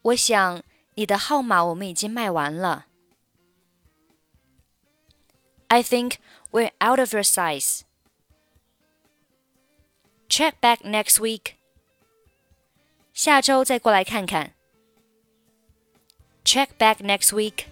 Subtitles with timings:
[0.00, 0.62] 我想
[0.94, 2.86] 你的号码我们已经卖完了。
[5.70, 6.18] I think
[6.52, 7.84] we're out of your size.
[10.28, 11.54] Check back next week.
[13.12, 14.52] 下周再过来看看。
[16.44, 17.66] Check back next week.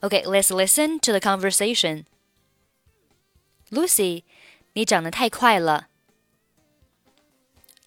[0.00, 2.04] Okay, let's listen to the conversation.
[3.70, 4.22] Lucy,
[4.74, 5.88] 你长得太快了。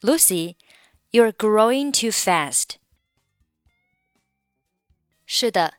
[0.02, 0.55] Lucy,
[1.11, 2.75] you're growing too fast.
[5.25, 5.75] 是的，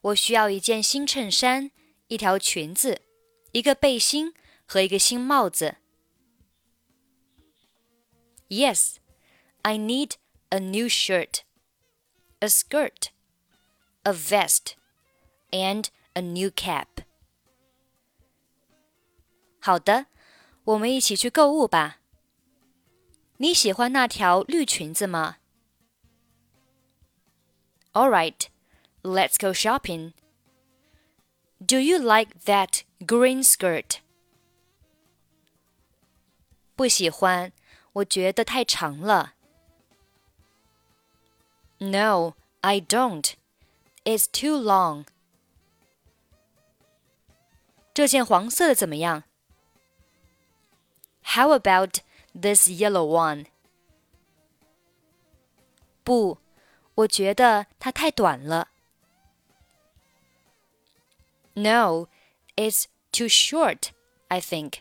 [0.00, 1.70] 我需要一件新衬衫、
[2.08, 3.02] 一条裙子、
[3.52, 4.32] 一个背心
[4.64, 5.76] 和一个新帽子。
[8.48, 8.96] Yes,
[9.62, 10.12] I need
[10.50, 11.40] a new shirt,
[12.38, 13.08] a skirt,
[14.04, 14.74] a vest,
[15.50, 16.86] and a new cap.
[19.58, 20.06] 好的，
[20.64, 21.98] 我们一起去购物吧。
[23.38, 25.36] 你喜欢那条绿裙子吗？
[27.92, 28.46] All right.
[29.02, 30.12] Let's go shopping.
[31.64, 34.00] Do you like that green skirt?
[36.74, 37.52] 不喜欢，
[37.94, 39.34] 我觉得太长了。
[41.78, 43.34] No, I don't.
[44.04, 45.06] It's too long.
[47.94, 49.24] 这件黄色的怎么样？
[51.22, 52.00] How about
[52.34, 53.46] this yellow one?
[56.04, 56.38] 不，
[56.94, 58.68] 我觉得它太短了。
[61.60, 62.08] no,
[62.56, 63.90] it's too short,
[64.28, 64.80] I think.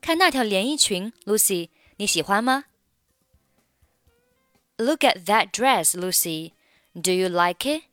[0.00, 2.64] 看那条连衣裙，Lucy，你喜欢吗？
[4.76, 6.52] Look at that dress, Lucy.
[6.94, 7.84] Do you like it?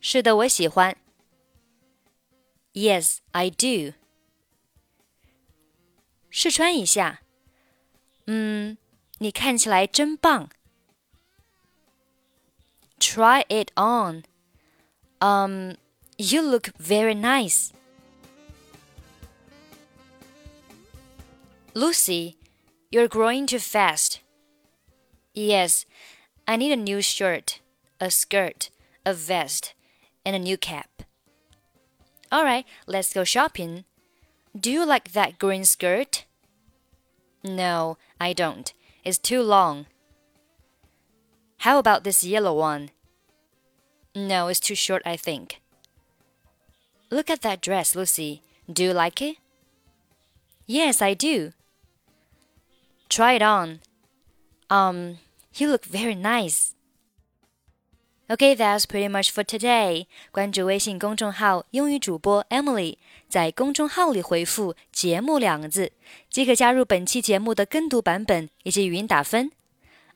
[0.00, 0.96] 是的，我喜欢。
[2.72, 3.94] Yes, I do.
[6.28, 7.22] 试穿一下。
[8.26, 8.78] 嗯，
[9.18, 10.50] 你看起来真棒。
[12.99, 14.25] Try it on.
[15.21, 15.75] Um,
[16.17, 17.73] you look very nice.
[21.73, 22.37] Lucy,
[22.91, 24.21] you're growing too fast.
[25.33, 25.85] Yes,
[26.47, 27.59] I need a new shirt,
[27.99, 28.71] a skirt,
[29.05, 29.75] a vest,
[30.25, 31.03] and a new cap.
[32.31, 33.85] All right, let's go shopping.
[34.59, 36.25] Do you like that green skirt?
[37.43, 38.73] No, I don't.
[39.03, 39.85] It's too long.
[41.58, 42.90] How about this yellow one?
[44.14, 45.60] No, it's too short, I think.
[47.10, 48.42] Look at that dress, Lucy.
[48.66, 49.36] Do you like it?
[50.66, 51.52] Yes, I do.
[53.08, 53.80] Try it on.
[54.70, 55.18] Um,
[55.54, 56.74] you look very nice.
[58.30, 60.06] Okay, that's pretty much for today.
[60.30, 62.96] 关注微信公众号“英语主播 Emily”，
[63.28, 65.92] 在公众号里回复“节目”两个字，
[66.30, 69.52] 即可加入本期节目的跟读版本以及语音打分。